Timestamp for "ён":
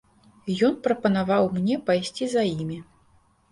0.67-0.77